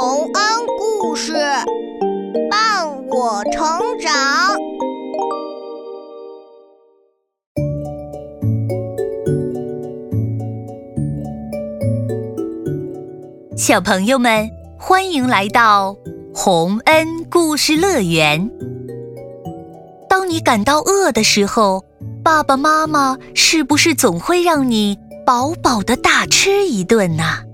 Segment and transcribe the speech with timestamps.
[0.00, 0.32] 洪恩
[0.78, 1.32] 故事
[2.48, 3.64] 伴我成
[3.98, 4.56] 长。
[13.56, 14.48] 小朋友们，
[14.78, 15.96] 欢迎来到
[16.32, 18.48] 洪恩故事乐园。
[20.08, 21.84] 当你感到饿的时候，
[22.22, 24.96] 爸爸妈妈是不是总会让你
[25.26, 27.47] 饱饱的大吃一顿呢？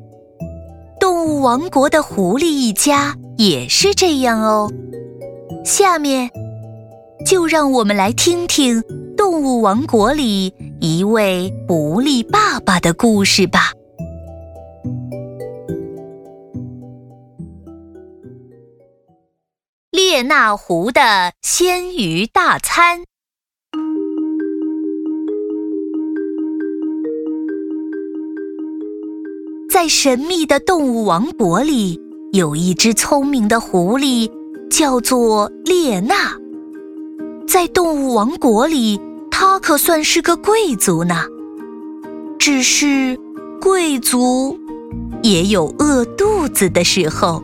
[1.04, 4.72] 动物王国的狐狸一家也是这样哦。
[5.62, 6.30] 下面
[7.26, 8.82] 就让我们来听听
[9.14, 13.72] 动物王国里一位狐狸爸爸的故事吧。
[19.90, 23.04] 列那湖的鲜鱼大餐。
[29.74, 34.30] 在神秘的动物王国里，有一只聪明的狐狸，
[34.70, 36.14] 叫做列娜。
[37.48, 39.00] 在动物王国里，
[39.32, 41.24] 它可算是个贵族呢。
[42.38, 43.18] 只是，
[43.60, 44.56] 贵族
[45.24, 47.42] 也有饿肚子的时候。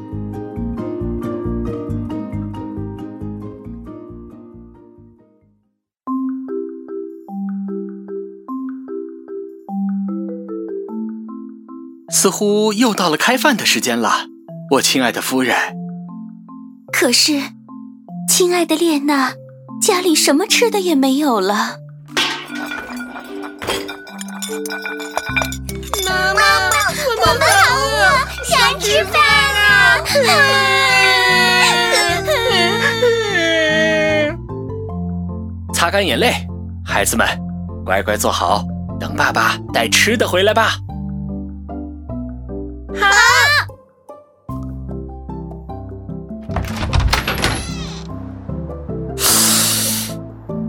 [12.11, 14.27] 似乎又到了开饭的时间了，
[14.73, 15.57] 我亲爱的夫人。
[16.93, 17.41] 可是，
[18.29, 19.33] 亲爱的列娜，
[19.81, 21.79] 家里什么吃的也没有了。
[26.05, 26.41] 妈妈，
[27.17, 28.11] 我们好饿，
[28.45, 30.03] 想吃饭啊！
[35.73, 36.35] 擦干眼泪，
[36.85, 37.27] 孩子们，
[37.87, 38.65] 乖乖坐好，
[38.99, 40.73] 等爸爸带吃的回来吧。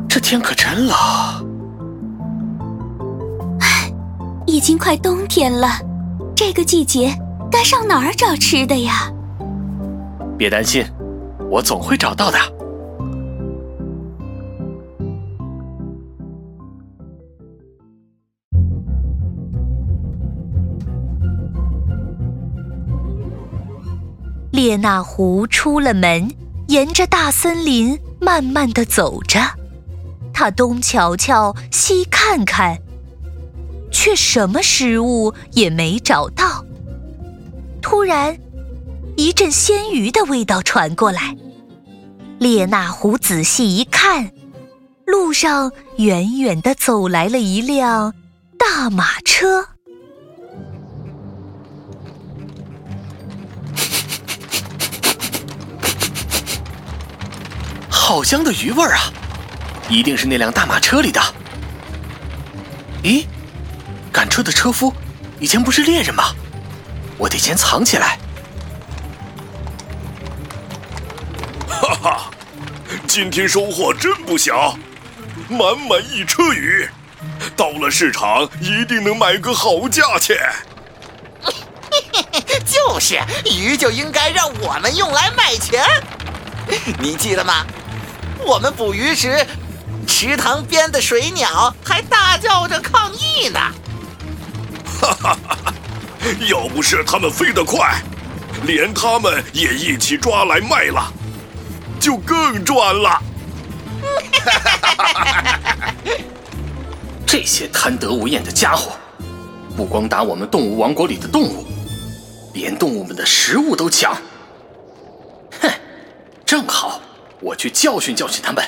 [0.07, 0.95] 这天可真冷，
[3.59, 3.91] 唉，
[4.45, 5.67] 已经快冬天了，
[6.35, 7.13] 这个季节
[7.51, 9.11] 该上哪儿找吃的呀？
[10.37, 10.85] 别担心，
[11.49, 12.37] 我总会找到的。
[24.61, 26.29] 列那狐出了门，
[26.67, 29.39] 沿着大森林慢慢的走着。
[30.31, 32.77] 他东瞧瞧，西看看，
[33.91, 36.63] 却什么食物也没找到。
[37.81, 38.37] 突然，
[39.17, 41.35] 一阵鲜鱼的味道传过来。
[42.37, 44.29] 列那狐仔细一看，
[45.07, 48.13] 路上远远的走来了一辆
[48.59, 49.69] 大马车。
[58.01, 59.13] 好香的鱼味儿啊！
[59.87, 61.21] 一定是那辆大马车里的。
[63.03, 63.27] 咦，
[64.11, 64.91] 赶车的车夫
[65.39, 66.33] 以前不是猎人吗？
[67.15, 68.17] 我得先藏起来。
[71.69, 72.31] 哈哈，
[73.05, 74.75] 今天收获真不小，
[75.47, 76.89] 满满一车鱼，
[77.55, 80.35] 到了市场一定能卖个好价钱。
[82.65, 85.85] 就是，鱼就应该让我们用来卖钱。
[86.97, 87.63] 你记得吗？
[88.45, 89.45] 我们捕鱼时，
[90.07, 93.59] 池塘边的水鸟还大叫着抗议呢。
[94.99, 95.73] 哈哈哈！
[96.47, 98.01] 要不是它们飞得快，
[98.65, 101.11] 连它们也一起抓来卖了，
[101.99, 103.09] 就更赚了。
[103.09, 105.93] 哈哈哈！
[107.25, 108.91] 这些贪得无厌的家伙，
[109.77, 111.65] 不光打我们动物王国里的动物，
[112.53, 114.15] 连动物们的食物都抢。
[115.61, 115.71] 哼，
[116.45, 116.99] 正好。
[117.41, 118.63] 我去教训教训他们。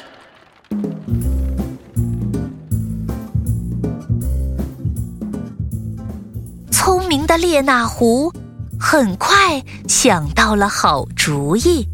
[6.72, 8.34] 聪明的列那狐
[8.80, 11.88] 很快想到了好主意，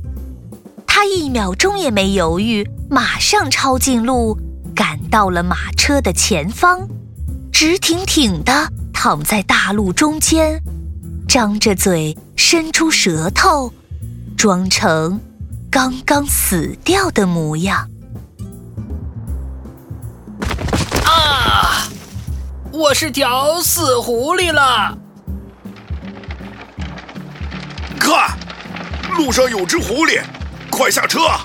[0.87, 4.37] 他一秒钟也没犹豫，马上抄近路，
[4.73, 6.87] 赶到了马车的前方，
[7.51, 10.61] 直挺挺的躺在大路中间，
[11.27, 13.71] 张着嘴，伸出舌头，
[14.37, 15.19] 装成。
[15.71, 17.87] 刚刚死掉的模样。
[21.05, 21.87] 啊！
[22.71, 24.97] 我是条死狐狸了。
[27.99, 28.35] 看，
[29.15, 30.19] 路上有只狐狸，
[30.71, 31.19] 快下车！
[31.19, 31.39] 哈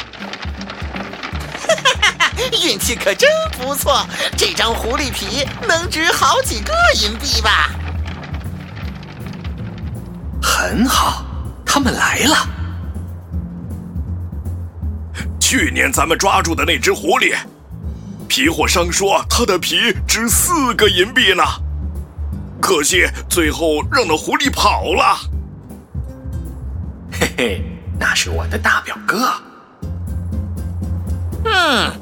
[1.85, 2.33] 哈哈！
[2.65, 3.29] 运气可真
[3.59, 4.07] 不错，
[4.39, 6.73] 这张狐狸皮能值好几个
[7.03, 7.71] 银币吧？
[10.43, 11.27] 很好。
[11.67, 12.37] 他们来了。
[15.57, 17.33] 去年咱们抓住的那只狐狸，
[18.27, 21.45] 皮货商说它的皮值四个银币呢，
[22.61, 25.17] 可惜最后让那狐狸跑了。
[27.13, 27.63] 嘿嘿，
[28.01, 29.33] 那是我的大表哥。
[31.45, 31.93] 嗯，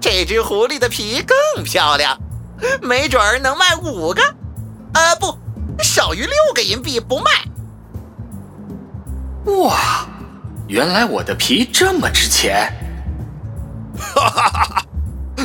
[0.00, 2.16] 这只狐狸的皮更漂亮，
[2.80, 4.22] 没准儿能卖五个，
[4.94, 5.36] 呃，不，
[5.82, 7.30] 少于六个银币不卖。
[9.64, 10.06] 哇，
[10.68, 12.70] 原来我的皮这么值钱！
[13.98, 14.86] 哈哈哈哈，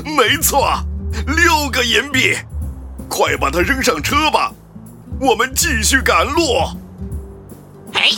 [0.03, 0.77] 没错，
[1.25, 2.35] 六个银币，
[3.07, 4.53] 快把它扔上车吧，
[5.21, 6.43] 我们继续赶路。
[7.93, 8.09] 哎。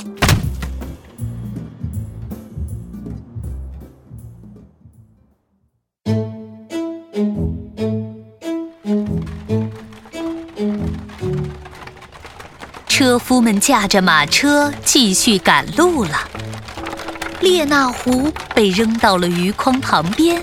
[12.88, 16.18] 车夫们驾着马车继续赶路了。
[17.46, 20.42] 列那狐被扔到了鱼筐旁边，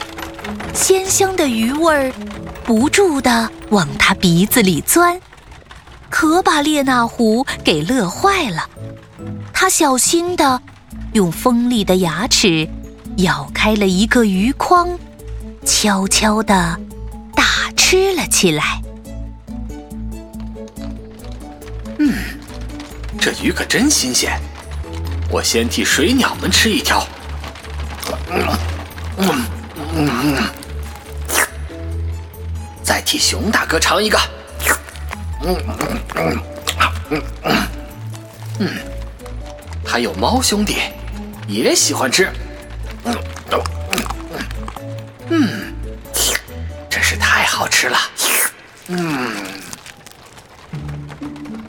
[0.73, 2.13] 鲜香的鱼味儿
[2.63, 5.21] 不住地往他鼻子里钻，
[6.09, 8.69] 可把列那狐给乐坏了。
[9.53, 10.63] 他小心地
[11.13, 12.69] 用锋利的牙齿
[13.17, 14.97] 咬开了一个鱼筐，
[15.65, 16.79] 悄悄地
[17.35, 17.45] 大
[17.77, 18.81] 吃了起来。
[21.99, 22.15] 嗯。
[23.21, 24.41] 这鱼可真新鲜，
[25.33, 27.07] 我先替水鸟们吃一条，
[32.83, 34.21] 再替熊大哥尝一个，
[38.59, 38.77] 嗯，
[39.87, 40.77] 还有猫兄弟
[41.49, 42.31] 也喜欢吃，
[45.31, 45.75] 嗯，
[46.91, 47.99] 真是太好吃了，
[48.89, 49.33] 嗯，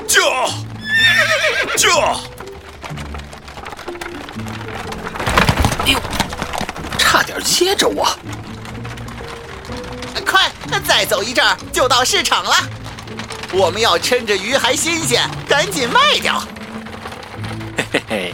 [0.06, 0.50] 叫。
[1.78, 1.90] 驾！
[7.44, 8.08] 差点噎着我！
[10.26, 10.50] 快，
[10.88, 12.56] 再走一阵儿就到市场了。
[13.52, 16.42] 我们要趁着鱼还新鲜，赶紧卖掉。
[17.78, 18.34] 嘿嘿嘿，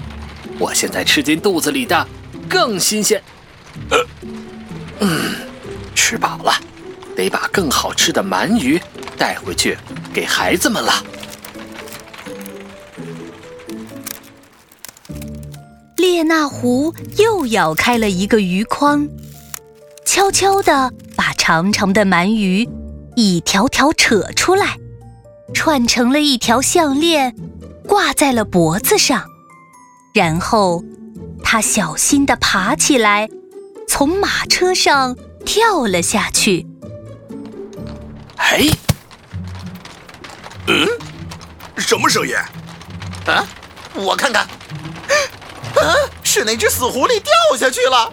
[0.58, 2.08] 我现在吃进肚子里的
[2.48, 3.22] 更新鲜。
[3.90, 4.06] 呃
[5.00, 5.36] 嗯，
[5.96, 6.54] 吃饱了，
[7.16, 8.82] 得把更好吃的鳗鱼
[9.18, 9.78] 带回去
[10.14, 10.94] 给孩子们了。
[16.10, 19.08] 列那狐又咬开了一个鱼筐，
[20.06, 22.68] 悄悄地把长长的鳗鱼
[23.16, 24.80] 一条条扯出来，
[25.54, 27.36] 串成了一条项链，
[27.88, 29.24] 挂在了脖子上。
[30.12, 30.84] 然后，
[31.44, 33.30] 他小心地爬起来，
[33.88, 35.16] 从马车上
[35.46, 36.66] 跳了下去。
[38.38, 38.68] 哎，
[40.68, 40.88] 嗯，
[41.78, 42.34] 什么声音？
[43.28, 43.46] 啊，
[43.94, 44.48] 我看看。
[46.40, 46.42] 啊！
[46.42, 48.12] 是那只死狐狸掉下去了。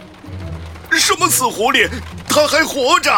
[0.90, 1.88] 什么死狐狸？
[2.28, 3.12] 它还活着！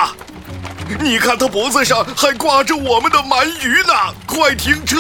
[1.01, 3.93] 你看，它脖子上还挂着我们的鳗鱼呢！
[4.27, 4.99] 快停车！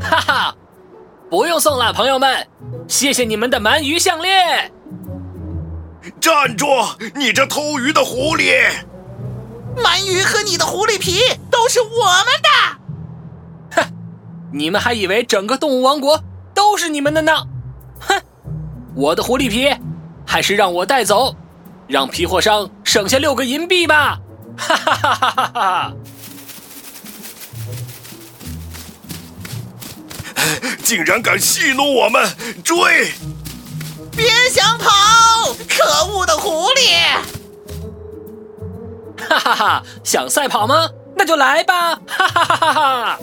[0.00, 0.54] 哈哈，
[1.30, 2.48] 不用送了，朋友们，
[2.88, 4.72] 谢谢你们的鳗鱼项链。
[6.20, 6.66] 站住！
[7.14, 8.68] 你这偷鱼的狐狸！
[9.76, 12.69] 鳗鱼和你的狐狸皮都是我们的。
[14.52, 16.22] 你们还以为整个动物王国
[16.54, 17.32] 都是你们的呢？
[18.00, 18.20] 哼！
[18.94, 19.72] 我的狐狸皮，
[20.26, 21.36] 还是让我带走，
[21.86, 24.18] 让皮货商省下六个银币吧！
[24.56, 25.92] 哈哈哈哈哈哈！
[30.82, 32.28] 竟然敢戏弄我们！
[32.64, 33.12] 追！
[34.16, 35.54] 别想跑！
[35.68, 36.90] 可恶的狐狸！
[39.28, 39.82] 哈哈哈！
[40.02, 40.88] 想赛跑吗？
[41.16, 41.94] 那就来吧！
[42.06, 43.18] 哈哈哈哈哈！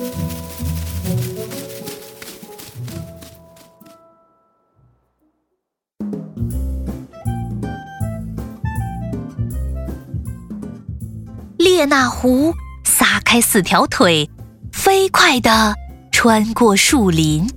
[11.77, 14.27] 列那狐撒开四条腿，
[14.71, 15.75] 飞快地
[16.11, 17.47] 穿过树林，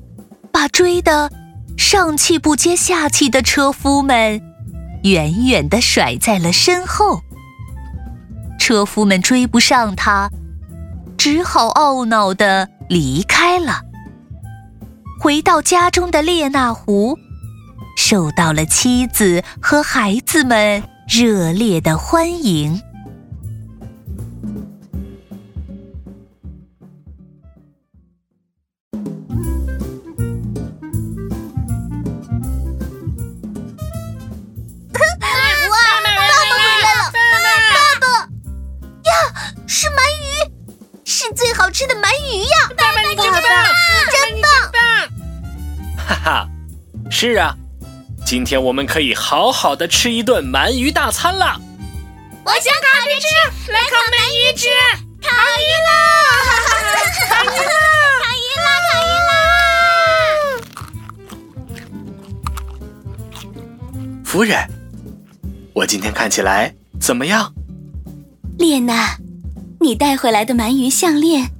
[0.53, 1.31] 把追得
[1.79, 4.43] 上气不接下气的车夫们
[5.05, 7.23] 远远地甩在了身后。
[8.59, 10.29] 车夫们追不上他，
[11.17, 13.81] 只好懊恼地离开了。
[15.19, 17.19] 回到家中的列那狐，
[17.97, 22.83] 受到了妻子和孩子们热烈的欢迎。
[47.23, 47.55] 是啊，
[48.25, 51.61] 今天我们可以好好的吃一顿鳗鱼大餐了。
[52.47, 53.27] 我想烤鱼吃，
[53.71, 54.69] 来烤鳗鱼吃，
[55.21, 55.29] 烤
[55.61, 55.93] 鱼啦！
[57.29, 57.77] 烤鱼啦！
[58.23, 58.67] 烤鱼啦！
[58.89, 59.11] 烤鱼
[64.09, 64.25] 啦！
[64.25, 64.67] 夫人，
[65.75, 67.53] 我今天看起来怎么样？
[68.59, 69.15] 列娜，
[69.79, 71.50] 你带回来的鳗鱼项链，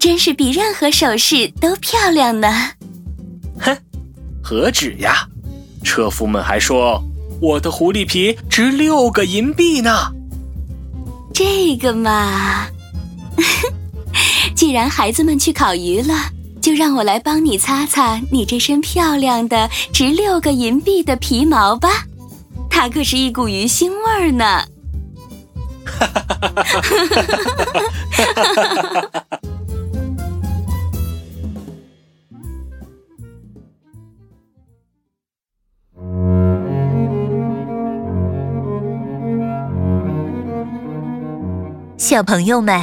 [0.00, 2.70] 真是比任何首饰都漂亮呢。
[4.50, 5.28] 哼，何止呀！
[5.84, 7.02] 车夫们还说
[7.40, 10.12] 我的狐狸皮值六个银币呢。
[11.32, 12.66] 这个嘛，
[14.56, 16.14] 既然孩子们去烤鱼了，
[16.60, 22.04] 就让我来帮你擦擦你这身漂亮的值六个银币的皮毛吧。
[22.68, 24.64] 它可是一股鱼腥味儿呢。
[25.86, 26.82] 哈哈哈哈哈
[28.10, 29.19] 哈哈哈哈哈！
[42.10, 42.76] 小朋友们，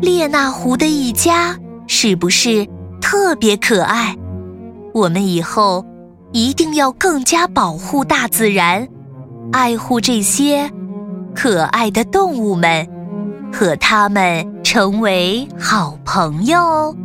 [0.00, 1.54] 列那湖的一家
[1.86, 2.66] 是不是
[3.02, 4.16] 特别可爱？
[4.94, 5.84] 我们以后
[6.32, 8.88] 一定要更加保护大自然，
[9.52, 10.70] 爱护这些
[11.34, 12.88] 可爱的动物们，
[13.52, 16.96] 和它们成为好朋友哦。